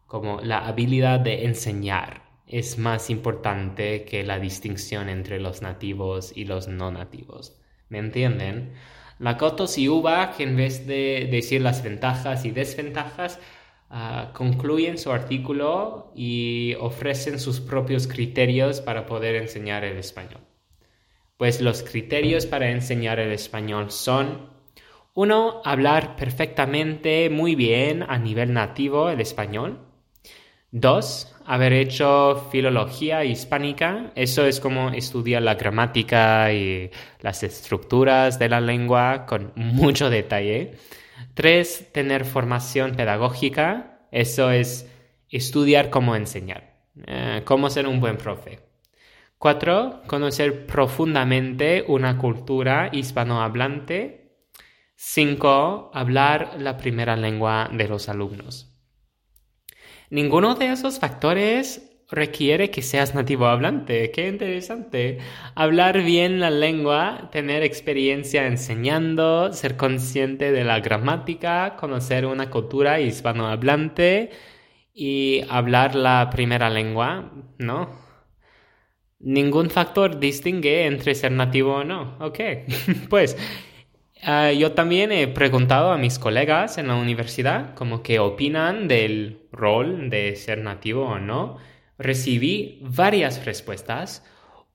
como 0.08 0.42
la 0.42 0.68
habilidad 0.68 1.20
de 1.20 1.46
enseñar 1.46 2.32
es 2.48 2.78
más 2.78 3.10
importante 3.10 4.04
que 4.04 4.24
la 4.24 4.38
distinción 4.38 5.08
entre 5.10 5.40
los 5.40 5.62
nativos 5.62 6.34
y 6.36 6.46
los 6.46 6.68
no 6.68 6.92
nativos. 6.92 7.56
¿Me 7.88 8.00
entienden? 8.00 8.74
Lakotos 9.20 9.78
y 9.78 9.88
Uba, 9.88 10.34
que 10.36 10.44
en 10.44 10.58
vez 10.58 10.86
de 10.86 11.30
decir 11.32 11.62
las 11.62 11.84
ventajas 11.84 12.44
y 12.44 12.52
desventajas, 12.52 13.40
ah, 13.90 14.32
concluyen 14.34 14.98
su 14.98 15.12
artículo 15.12 16.12
y 16.16 16.76
ofrecen 16.80 17.40
sus 17.40 17.62
propios 17.62 18.08
criterios 18.08 18.82
para 18.82 19.06
poder 19.06 19.36
enseñar 19.36 19.86
el 19.86 19.98
español. 19.98 20.42
Pues 21.38 21.62
los 21.62 21.84
criterios 21.84 22.46
para 22.46 22.70
enseñar 22.70 23.20
el 23.20 23.32
español 23.32 23.92
son 23.92 24.50
uno, 25.14 25.62
hablar 25.66 26.16
perfectamente, 26.16 27.30
muy 27.30 27.56
bien 27.56 28.04
a 28.08 28.18
nivel 28.18 28.54
nativo 28.54 29.10
el 29.10 29.20
español. 29.20 29.80
Dos, 30.74 31.36
haber 31.46 31.74
hecho 31.74 32.48
filología 32.50 33.26
hispánica. 33.26 34.12
Eso 34.16 34.46
es 34.46 34.62
como 34.62 34.90
estudiar 34.92 35.42
la 35.42 35.56
gramática 35.56 36.54
y 36.54 36.90
las 37.20 37.44
estructuras 37.44 38.40
de 38.40 38.48
la 38.48 38.62
lengua 38.62 39.26
con 39.26 39.52
mucho 39.56 40.10
detalle. 40.10 40.76
Tres, 41.34 41.92
tener 41.92 42.24
formación 42.24 42.96
pedagógica. 42.96 44.08
Eso 44.12 44.52
es 44.52 44.90
estudiar 45.30 45.90
cómo 45.90 46.16
enseñar, 46.16 46.76
eh, 47.06 47.42
cómo 47.44 47.70
ser 47.70 47.88
un 47.88 48.00
buen 48.00 48.18
profe. 48.18 48.60
Cuatro, 49.38 50.04
conocer 50.08 50.68
profundamente 50.68 51.84
una 51.88 52.18
cultura 52.18 52.90
hispanohablante. 52.94 54.21
Cinco, 55.04 55.90
hablar 55.96 56.58
la 56.60 56.78
primera 56.78 57.16
lengua 57.18 57.68
de 57.74 57.88
los 57.88 58.08
alumnos. 58.08 58.72
Ninguno 60.12 60.54
de 60.54 60.72
esos 60.72 61.00
factores 61.00 62.06
requiere 62.12 62.70
que 62.70 62.84
seas 62.84 63.16
nativo 63.16 63.48
hablante. 63.48 64.12
Qué 64.12 64.28
interesante. 64.28 65.18
Hablar 65.56 66.04
bien 66.04 66.40
la 66.40 66.52
lengua, 66.52 67.30
tener 67.32 67.64
experiencia 67.64 68.46
enseñando, 68.46 69.52
ser 69.54 69.76
consciente 69.76 70.52
de 70.52 70.64
la 70.64 70.80
gramática, 70.82 71.76
conocer 71.78 72.28
una 72.28 72.52
cultura 72.52 73.00
hispanohablante 73.00 74.30
y 74.94 75.42
hablar 75.50 75.96
la 75.96 76.30
primera 76.30 76.70
lengua, 76.70 77.32
¿no? 77.58 77.90
Ningún 79.20 79.72
factor 79.72 80.20
distingue 80.20 80.86
entre 80.86 81.16
ser 81.16 81.32
nativo 81.32 81.78
o 81.78 81.84
no. 81.84 82.18
Ok, 82.20 82.40
pues 83.10 83.36
Ah, 84.24 84.52
yo 84.52 84.74
también 84.74 85.12
he 85.12 85.28
preguntado 85.28 85.92
a 85.92 85.98
mis 85.98 86.20
colegas 86.20 86.78
en 86.78 86.88
la 86.88 86.96
universidad 86.96 87.74
como 87.74 88.04
qué 88.04 88.20
opinan 88.20 88.88
del 88.88 89.48
rol 89.52 90.10
de 90.12 90.36
ser 90.36 90.60
nativo 90.60 91.06
o 91.06 91.20
no. 91.20 91.58
Recibí 91.98 92.80
varias 92.84 93.46
respuestas. 93.46 94.24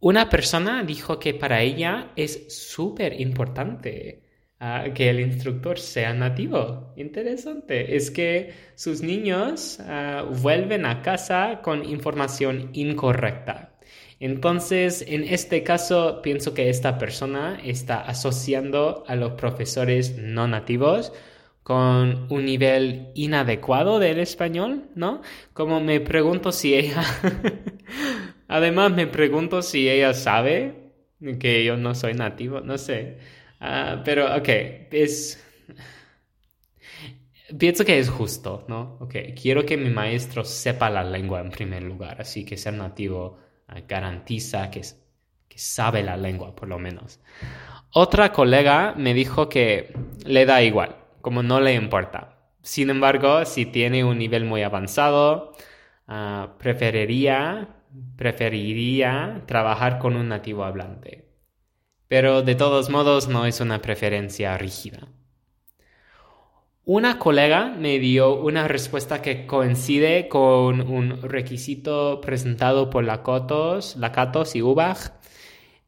Una 0.00 0.28
persona 0.30 0.82
dijo 0.82 1.18
que 1.20 1.32
para 1.34 1.62
ella 1.62 2.12
es 2.16 2.46
súper 2.48 3.20
importante 3.20 4.24
ah, 4.58 4.86
que 4.94 5.10
el 5.10 5.20
instructor 5.20 5.78
sea 5.78 6.12
nativo. 6.12 6.92
Interesante. 6.96 7.96
Es 7.96 8.10
que 8.10 8.52
sus 8.74 9.00
niños 9.02 9.78
ah, 9.80 10.24
vuelven 10.42 10.86
a 10.86 11.02
casa 11.02 11.60
con 11.62 11.84
información 11.84 12.70
incorrecta. 12.72 13.75
Entonces, 14.20 15.04
en 15.06 15.24
este 15.24 15.62
caso, 15.62 16.20
pienso 16.22 16.54
que 16.54 16.70
esta 16.70 16.98
persona 16.98 17.60
está 17.64 18.00
asociando 18.00 19.04
a 19.06 19.14
los 19.16 19.32
profesores 19.32 20.16
no 20.16 20.48
nativos 20.48 21.12
con 21.62 22.26
un 22.30 22.44
nivel 22.44 23.08
inadecuado 23.14 23.98
del 23.98 24.20
español, 24.20 24.84
¿no? 24.94 25.20
Como 25.52 25.80
me 25.80 26.00
pregunto 26.00 26.52
si 26.52 26.74
ella... 26.74 27.02
Además, 28.48 28.92
me 28.92 29.06
pregunto 29.08 29.62
si 29.62 29.88
ella 29.88 30.14
sabe 30.14 30.92
que 31.40 31.64
yo 31.64 31.76
no 31.76 31.94
soy 31.94 32.14
nativo, 32.14 32.60
no 32.60 32.78
sé. 32.78 33.18
Ah, 33.60 34.02
pero, 34.04 34.36
ok, 34.36 34.48
es... 34.92 35.42
Pienso 37.58 37.84
que 37.84 37.98
es 37.98 38.08
justo, 38.10 38.64
¿no? 38.68 38.98
Ok, 39.00 39.14
quiero 39.40 39.64
que 39.64 39.76
mi 39.76 39.90
maestro 39.90 40.44
sepa 40.44 40.90
la 40.90 41.04
lengua 41.04 41.40
en 41.40 41.50
primer 41.50 41.82
lugar, 41.82 42.20
así 42.20 42.44
que 42.44 42.56
ser 42.56 42.74
nativo 42.74 43.38
garantiza 43.86 44.70
que, 44.70 44.82
que 45.48 45.58
sabe 45.58 46.02
la 46.02 46.16
lengua, 46.16 46.54
por 46.54 46.68
lo 46.68 46.78
menos. 46.78 47.20
Otra 47.90 48.32
colega 48.32 48.94
me 48.96 49.14
dijo 49.14 49.48
que 49.48 49.94
le 50.24 50.44
da 50.46 50.62
igual, 50.62 50.96
como 51.20 51.42
no 51.42 51.60
le 51.60 51.74
importa. 51.74 52.36
Sin 52.62 52.90
embargo, 52.90 53.44
si 53.44 53.66
tiene 53.66 54.04
un 54.04 54.18
nivel 54.18 54.44
muy 54.44 54.62
avanzado, 54.62 55.52
ah, 56.08 56.56
preferiría, 56.58 57.68
preferiría 58.16 59.42
trabajar 59.46 59.98
con 59.98 60.16
un 60.16 60.28
nativo 60.28 60.64
hablante. 60.64 61.28
Pero 62.08 62.42
de 62.42 62.54
todos 62.54 62.90
modos 62.90 63.28
no 63.28 63.46
es 63.46 63.60
una 63.60 63.80
preferencia 63.80 64.56
rígida. 64.58 65.08
Una 66.88 67.18
colega 67.18 67.74
me 67.76 67.98
dio 67.98 68.40
una 68.40 68.68
respuesta 68.68 69.20
que 69.20 69.44
coincide 69.44 70.28
con 70.28 70.80
un 70.82 71.20
requisito 71.20 72.20
presentado 72.20 72.90
por 72.90 73.02
la 73.02 73.24
Catos 73.24 74.54
y 74.54 74.62
Ubach. 74.62 75.10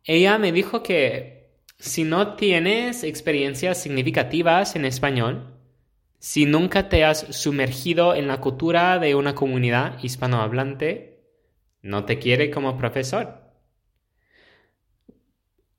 Ella 0.03 0.39
me 0.39 0.51
dijo 0.51 0.83
que 0.83 1.53
si 1.79 2.03
no 2.03 2.35
tienes 2.35 3.05
experiencias 3.05 3.81
significativas 3.81 4.75
en 4.75 4.87
español, 4.87 5.55
si 6.19 6.47
nunca 6.47 6.89
te 6.89 7.05
has 7.05 7.29
sumergido 7.31 8.17
en 8.17 8.27
la 8.27 8.41
cultura 8.41 8.99
de 8.99 9.15
una 9.15 9.37
comunidad 9.37 10.03
hispanohablante, 10.03 11.23
no 11.81 12.07
te 12.07 12.19
quiere 12.19 12.51
como 12.51 12.77
profesor 12.77 13.48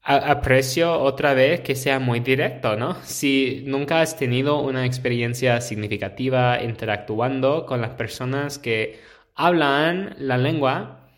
aprecio 0.10 1.00
otra 1.00 1.36
vez 1.36 1.62
que 1.62 1.76
sea 1.76 2.00
muy 2.00 2.20
directo, 2.20 2.76
¿no? 2.76 2.96
Si 3.04 3.64
nunca 3.68 4.02
has 4.02 4.18
tenido 4.18 4.60
una 4.60 4.86
experiencia 4.86 5.62
significativa 5.62 6.64
interactuando 6.64 7.66
con 7.68 7.80
las 7.82 7.92
personas 7.92 8.58
que 8.58 9.00
hablan 9.36 10.16
la 10.18 10.38
lengua, 10.38 11.12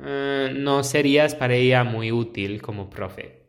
eh, 0.00 0.52
no 0.54 0.84
serías 0.84 1.34
para 1.34 1.54
ella 1.54 1.82
muy 1.82 2.12
útil 2.12 2.62
como 2.62 2.88
profe. 2.88 3.42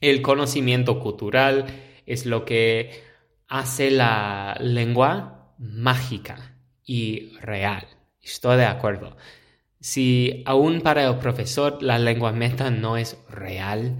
El 0.00 0.22
conocimiento 0.22 1.00
cultural 1.00 1.66
es 2.06 2.26
lo 2.26 2.44
que 2.44 3.02
hace 3.48 3.90
la 3.90 4.56
lengua 4.60 5.54
mágica 5.58 6.58
y 6.84 7.36
real. 7.40 7.88
Estoy 8.22 8.58
de 8.58 8.66
acuerdo. 8.66 9.16
Si 9.84 10.42
aún 10.46 10.80
para 10.80 11.04
el 11.04 11.18
profesor 11.18 11.82
la 11.82 11.98
lengua 11.98 12.32
meta 12.32 12.70
no 12.70 12.96
es 12.96 13.18
real, 13.28 13.98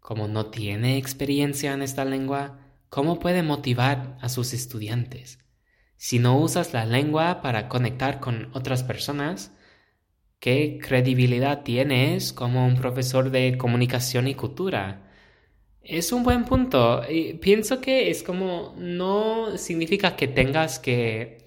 como 0.00 0.28
no 0.28 0.46
tiene 0.46 0.96
experiencia 0.96 1.74
en 1.74 1.82
esta 1.82 2.06
lengua, 2.06 2.58
¿cómo 2.88 3.20
puede 3.20 3.42
motivar 3.42 4.16
a 4.22 4.30
sus 4.30 4.54
estudiantes? 4.54 5.38
Si 5.98 6.18
no 6.20 6.38
usas 6.38 6.72
la 6.72 6.86
lengua 6.86 7.42
para 7.42 7.68
conectar 7.68 8.18
con 8.18 8.48
otras 8.54 8.82
personas, 8.82 9.52
¿qué 10.38 10.78
credibilidad 10.82 11.64
tienes 11.64 12.32
como 12.32 12.66
un 12.66 12.76
profesor 12.76 13.30
de 13.30 13.58
comunicación 13.58 14.26
y 14.26 14.34
cultura? 14.34 15.12
Es 15.82 16.12
un 16.12 16.22
buen 16.22 16.46
punto. 16.46 17.02
Y 17.06 17.34
pienso 17.34 17.82
que 17.82 18.08
es 18.08 18.22
como 18.22 18.74
no 18.78 19.58
significa 19.58 20.16
que 20.16 20.28
tengas 20.28 20.78
que 20.78 21.44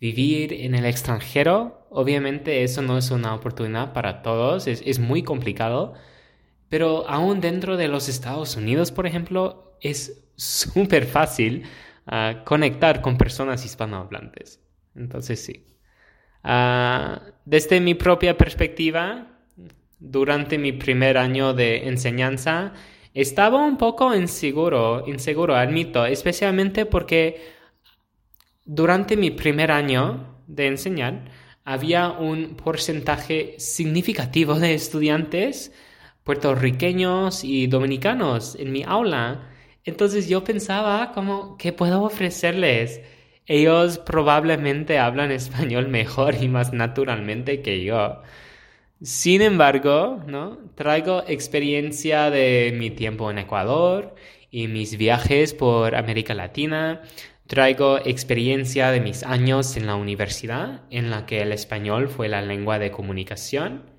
vivir 0.00 0.54
en 0.54 0.74
el 0.74 0.86
extranjero 0.86 1.79
Obviamente 1.90 2.62
eso 2.62 2.82
no 2.82 2.96
es 2.96 3.10
una 3.10 3.34
oportunidad 3.34 3.92
para 3.92 4.22
todos, 4.22 4.66
es, 4.68 4.98
muy 5.00 5.22
complicado, 5.24 5.94
Pero 6.68 7.08
aún 7.08 7.40
dentro 7.40 7.76
de 7.76 7.88
los 7.88 8.08
Estados 8.08 8.56
Unidos, 8.56 8.92
por 8.92 9.06
ejemplo, 9.06 9.76
es 9.80 10.24
súper 10.36 11.06
fácil 11.06 11.64
ah, 12.06 12.42
conectar 12.44 13.02
con 13.02 13.18
personas 13.18 13.64
hispanohablantes. 13.64 14.60
Entonces 14.94 15.44
sí. 15.44 15.66
Ah, 16.44 17.22
desde 17.44 17.80
mi 17.80 17.94
propia 17.94 18.36
perspectiva, 18.36 19.26
durante 19.98 20.58
mi 20.58 20.72
primer 20.72 21.18
año 21.18 21.54
de 21.54 21.88
enseñanza, 21.88 22.72
estaba 23.14 23.64
un 23.64 23.76
poco 23.76 24.14
inseguro, 24.14 25.04
inseguro, 25.08 25.56
admito, 25.56 26.06
especialmente 26.06 26.86
porque 26.86 27.40
durante 28.64 29.16
mi 29.16 29.30
primer 29.32 29.72
año 29.72 30.38
de 30.46 30.68
enseñar 30.68 31.24
había 31.64 32.10
un 32.10 32.56
porcentaje 32.56 33.54
significativo 33.58 34.54
de 34.54 34.74
estudiantes 34.74 35.72
puertorriqueños 36.24 37.44
y 37.44 37.66
dominicanos 37.66 38.56
en 38.56 38.72
mi 38.72 38.82
aula. 38.84 39.48
Entonces 39.84 40.28
yo 40.28 40.44
pensaba 40.44 41.12
como, 41.12 41.56
¿qué 41.56 41.72
puedo 41.72 42.02
ofrecerles? 42.02 43.00
Ellos 43.46 43.98
probablemente 43.98 44.98
hablan 44.98 45.32
español 45.32 45.88
mejor 45.88 46.34
y 46.40 46.48
más 46.48 46.72
naturalmente 46.72 47.62
que 47.62 47.82
yo. 47.84 48.22
Sin 49.02 49.42
embargo, 49.42 50.22
¿no? 50.26 50.58
Traigo 50.74 51.24
experiencia 51.26 52.30
de 52.30 52.72
mi 52.76 52.90
tiempo 52.90 53.30
en 53.30 53.38
Ecuador 53.38 54.14
y 54.50 54.68
mis 54.68 54.96
viajes 54.98 55.54
por 55.54 55.94
América 55.94 56.34
Latina. 56.34 57.02
Traigo 57.50 57.98
experiencia 57.98 58.92
de 58.92 59.00
mis 59.00 59.24
años 59.24 59.76
en 59.76 59.88
la 59.88 59.96
universidad, 59.96 60.82
en 60.88 61.10
la 61.10 61.26
que 61.26 61.42
el 61.42 61.50
español 61.50 62.08
fue 62.08 62.28
la 62.28 62.42
lengua 62.42 62.78
de 62.78 62.92
comunicación. 62.92 63.90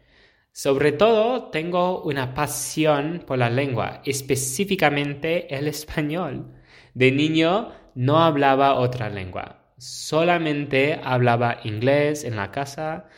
Sobre 0.54 0.94
todo, 0.94 1.50
tengo 1.50 2.02
una 2.04 2.34
pasión 2.34 3.26
por 3.28 3.40
la 3.40 3.50
lengua, 3.50 4.04
específicamente 4.06 5.54
el 5.54 5.68
español. 5.68 6.54
De 6.94 7.12
niño 7.12 7.74
no 7.94 8.24
hablaba 8.24 8.76
otra 8.76 9.10
lengua, 9.10 9.74
solamente 9.78 11.02
hablaba 11.04 11.58
inglés 11.66 12.24
en 12.24 12.38
la 12.38 12.52
casa. 12.52 13.10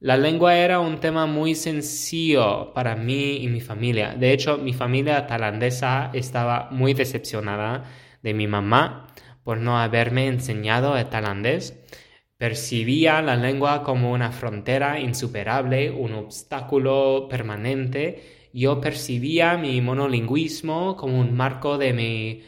La 0.00 0.18
lengua 0.18 0.54
era 0.54 0.80
un 0.80 1.00
tema 1.00 1.24
muy 1.24 1.54
sencillo 1.54 2.74
para 2.74 2.94
mí 2.94 3.38
y 3.38 3.48
mi 3.48 3.62
familia. 3.62 4.14
De 4.14 4.34
hecho, 4.34 4.58
mi 4.58 4.74
familia 4.74 5.26
tailandesa 5.26 6.10
estaba 6.12 6.68
muy 6.70 6.92
decepcionada 6.92 7.84
de 8.22 8.34
mi 8.34 8.46
mamá 8.46 9.06
por 9.48 9.56
no 9.56 9.78
haberme 9.78 10.26
enseñado 10.26 10.94
el 10.98 11.08
tailandés 11.08 11.74
Percibía 12.36 13.22
la 13.22 13.34
lengua 13.34 13.82
como 13.82 14.12
una 14.12 14.30
frontera 14.30 15.00
insuperable, 15.00 15.90
un 15.90 16.12
obstáculo 16.12 17.28
permanente. 17.30 18.50
Yo 18.52 18.78
percibía 18.78 19.56
mi 19.56 19.80
monolingüismo 19.80 20.96
como 20.96 21.18
un 21.18 21.34
marco 21.34 21.78
de 21.78 21.94
mi 21.94 22.42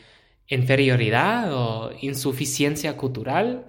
inferioridad 0.47 1.55
o 1.55 1.91
insuficiencia 2.03 2.99
cultural. 2.99 3.65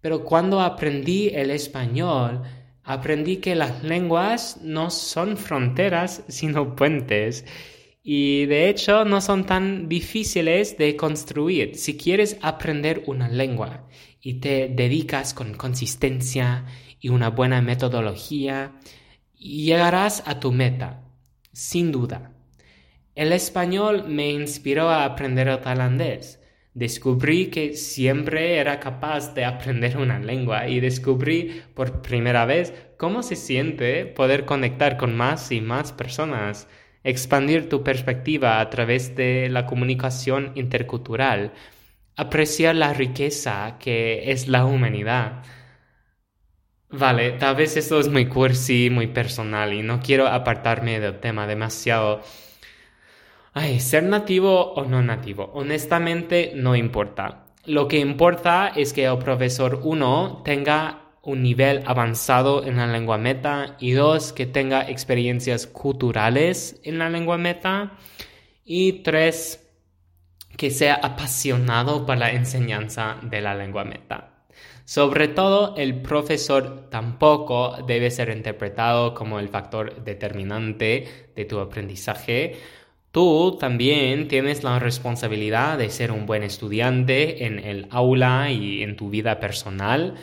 Pero 0.00 0.24
cuando 0.24 0.60
aprendí 0.60 1.28
el 1.28 1.52
español, 1.52 2.42
aprendí 2.82 3.36
que 3.36 3.54
las 3.54 3.84
lenguas 3.84 4.58
no 4.62 4.90
son 4.90 5.36
fronteras, 5.36 6.24
sino 6.26 6.74
puentes. 6.74 7.44
Y 8.08 8.46
de 8.46 8.68
hecho 8.68 9.04
no 9.04 9.20
son 9.20 9.46
tan 9.46 9.88
difíciles 9.88 10.78
de 10.78 10.94
construir 10.94 11.74
si 11.74 11.96
quieres 11.96 12.38
aprender 12.40 13.02
una 13.06 13.28
lengua 13.28 13.88
y 14.20 14.34
te 14.34 14.68
dedicas 14.68 15.34
con 15.34 15.54
consistencia 15.54 16.66
y 17.00 17.08
una 17.08 17.30
buena 17.30 17.60
metodología, 17.62 18.74
llegarás 19.36 20.22
a 20.24 20.38
tu 20.38 20.52
meta, 20.52 21.02
sin 21.52 21.90
duda. 21.90 22.30
El 23.16 23.32
español 23.32 24.04
me 24.06 24.30
inspiró 24.30 24.88
a 24.88 25.04
aprender 25.04 25.48
el 25.48 25.60
tailandés. 25.60 26.40
Descubrí 26.74 27.46
que 27.48 27.74
siempre 27.74 28.58
era 28.58 28.78
capaz 28.78 29.34
de 29.34 29.44
aprender 29.44 29.96
una 29.96 30.20
lengua 30.20 30.68
y 30.68 30.78
descubrí 30.78 31.60
por 31.74 32.02
primera 32.02 32.46
vez 32.46 32.72
cómo 32.98 33.24
se 33.24 33.34
siente 33.34 34.06
poder 34.06 34.44
conectar 34.44 34.96
con 34.96 35.16
más 35.16 35.50
y 35.50 35.60
más 35.60 35.90
personas, 35.90 36.68
expandir 37.06 37.68
tu 37.68 37.82
perspectiva 37.84 38.60
a 38.60 38.68
través 38.68 39.14
de 39.14 39.48
la 39.48 39.64
comunicación 39.64 40.52
intercultural, 40.56 41.52
apreciar 42.16 42.74
la 42.74 42.92
riqueza 42.92 43.76
que 43.78 44.32
es 44.32 44.48
la 44.48 44.66
humanidad. 44.66 45.44
Vale, 46.90 47.32
tal 47.32 47.54
vez 47.56 47.76
esto 47.76 48.00
es 48.00 48.08
muy 48.08 48.26
cursi, 48.26 48.90
muy 48.90 49.06
personal 49.06 49.72
y 49.72 49.82
no 49.82 50.00
quiero 50.00 50.26
apartarme 50.26 50.98
del 50.98 51.20
tema 51.20 51.46
demasiado. 51.46 52.22
Ay, 53.54 53.80
ser 53.80 54.02
nativo 54.02 54.72
o 54.74 54.84
no 54.84 55.00
nativo, 55.02 55.50
honestamente 55.54 56.52
no 56.56 56.74
importa. 56.74 57.46
Lo 57.66 57.86
que 57.86 57.98
importa 57.98 58.72
es 58.74 58.92
que 58.92 59.06
el 59.06 59.18
profesor 59.18 59.80
1 59.84 60.42
tenga 60.44 61.05
un 61.26 61.42
nivel 61.42 61.82
avanzado 61.86 62.64
en 62.64 62.76
la 62.76 62.86
lengua 62.86 63.18
meta 63.18 63.76
y 63.80 63.90
dos, 63.90 64.32
que 64.32 64.46
tenga 64.46 64.88
experiencias 64.88 65.66
culturales 65.66 66.80
en 66.84 66.98
la 66.98 67.10
lengua 67.10 67.36
meta 67.36 67.98
y 68.64 69.02
tres, 69.02 69.68
que 70.56 70.70
sea 70.70 70.94
apasionado 70.94 72.06
por 72.06 72.16
la 72.16 72.30
enseñanza 72.30 73.16
de 73.22 73.40
la 73.40 73.56
lengua 73.56 73.84
meta. 73.84 74.46
Sobre 74.84 75.26
todo, 75.26 75.74
el 75.76 76.00
profesor 76.00 76.88
tampoco 76.90 77.76
debe 77.84 78.12
ser 78.12 78.30
interpretado 78.30 79.12
como 79.12 79.40
el 79.40 79.48
factor 79.48 80.04
determinante 80.04 81.28
de 81.34 81.44
tu 81.44 81.58
aprendizaje. 81.58 82.54
Tú 83.10 83.56
también 83.58 84.28
tienes 84.28 84.62
la 84.62 84.78
responsabilidad 84.78 85.76
de 85.76 85.90
ser 85.90 86.12
un 86.12 86.24
buen 86.24 86.44
estudiante 86.44 87.46
en 87.46 87.58
el 87.58 87.88
aula 87.90 88.52
y 88.52 88.84
en 88.84 88.94
tu 88.94 89.10
vida 89.10 89.40
personal. 89.40 90.14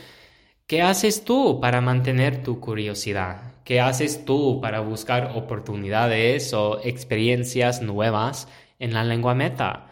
¿Qué 0.74 0.82
haces 0.82 1.24
tú 1.24 1.60
para 1.62 1.82
mantener 1.82 2.42
tu 2.42 2.60
curiosidad? 2.60 3.54
¿Qué 3.64 3.80
haces 3.80 4.26
tú 4.26 4.60
para 4.60 4.80
buscar 4.80 5.34
oportunidades 5.36 6.52
o 6.52 6.80
experiencias 6.84 7.84
nuevas 7.84 8.48
en 8.80 8.92
la 8.92 9.04
lengua 9.04 9.36
meta? 9.36 9.92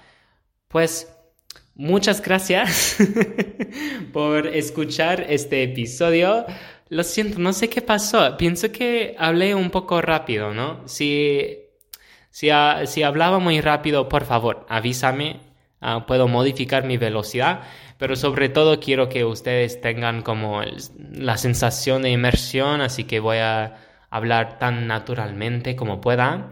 Pues 0.70 1.16
muchas 1.76 2.20
gracias 2.20 2.98
por 4.12 4.48
escuchar 4.48 5.28
este 5.30 5.62
episodio. 5.62 6.48
Lo 6.90 7.04
siento, 7.04 7.38
no 7.38 7.54
sé 7.54 7.70
qué 7.70 7.84
pasó. 7.84 8.36
Pienso 8.36 8.72
que 8.72 9.16
hablé 9.20 9.54
un 9.54 9.70
poco 9.70 10.02
rápido, 10.02 10.52
¿no? 10.52 10.82
Si, 10.88 11.60
si, 12.32 12.50
si 12.88 13.04
hablaba 13.04 13.38
muy 13.38 13.62
rápido, 13.62 14.10
por 14.10 14.26
favor, 14.26 14.66
avísame. 14.68 15.52
Ah, 15.84 16.06
puedo 16.06 16.28
modificar 16.28 16.86
mi 16.86 16.98
velocidad, 16.98 17.62
pero 18.02 18.16
sobre 18.16 18.50
todo 18.50 18.80
quiero 18.80 19.10
que 19.10 19.26
ustedes 19.26 19.80
tengan 19.80 20.24
como 20.24 20.64
la 21.14 21.38
sensación 21.38 22.02
de 22.02 22.10
inmersión, 22.10 22.82
así 22.82 23.04
que 23.04 23.20
voy 23.20 23.38
a 23.38 23.76
hablar 24.10 24.58
tan 24.58 24.88
naturalmente 24.88 25.76
como 25.76 26.02
pueda. 26.02 26.50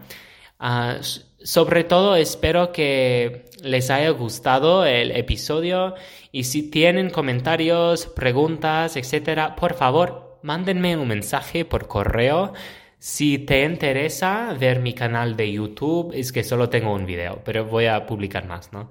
Ah, 0.60 0.98
sobre 1.42 1.82
todo 1.82 2.14
espero 2.14 2.70
que 2.70 3.50
les 3.64 3.90
haya 3.90 4.10
gustado 4.10 4.86
el 4.86 5.10
episodio 5.10 5.96
y 6.30 6.44
si 6.44 6.70
tienen 6.70 7.10
comentarios, 7.10 8.06
preguntas, 8.06 8.96
etcétera, 8.96 9.56
por 9.56 9.74
favor, 9.74 10.38
mándenme 10.44 10.96
un 10.96 11.08
mensaje 11.08 11.64
por 11.64 11.88
correo. 11.88 12.52
Si 13.00 13.38
te 13.38 13.64
interesa 13.64 14.54
ver 14.56 14.78
mi 14.78 14.92
canal 14.92 15.34
de 15.34 15.50
YouTube, 15.50 16.12
es 16.14 16.30
que 16.30 16.44
solo 16.44 16.68
tengo 16.68 16.94
un 16.94 17.06
video, 17.06 17.40
pero 17.44 17.64
voy 17.64 17.86
a 17.86 18.06
publicar 18.06 18.46
más, 18.46 18.72
¿no? 18.72 18.88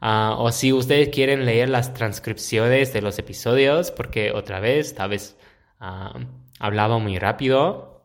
Ah, 0.00 0.36
o 0.38 0.50
si 0.52 0.72
ustedes 0.72 1.10
quieren 1.10 1.44
leer 1.44 1.68
las 1.68 1.94
transcripciones 1.94 2.92
de 2.92 3.02
los 3.02 3.18
episodios, 3.18 3.90
porque 3.90 4.32
otra 4.32 4.60
vez, 4.60 4.94
tal 4.94 5.10
vez 5.10 5.36
ah, 5.78 6.18
hablaba 6.58 6.98
muy 6.98 7.18
rápido, 7.18 8.02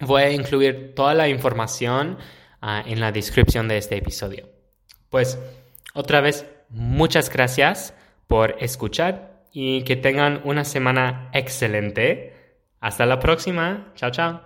voy 0.00 0.22
a 0.22 0.30
incluir 0.30 0.94
toda 0.94 1.14
la 1.14 1.28
información 1.28 2.18
Ah, 2.68 2.82
en 2.84 2.98
la 3.00 3.12
descripción 3.12 3.68
de 3.68 3.78
este 3.78 3.96
episodio. 3.96 4.48
Pues 5.10 5.38
otra 5.94 6.20
vez, 6.20 6.46
muchas 6.68 7.30
gracias 7.30 7.94
por 8.26 8.56
escuchar 8.60 9.44
y 9.52 9.82
que 9.82 9.94
tengan 9.94 10.40
una 10.44 10.64
semana 10.64 11.30
excelente. 11.32 12.34
Hasta 12.80 13.06
la 13.06 13.20
próxima. 13.20 13.92
Chao, 13.94 14.10
chao. 14.10 14.45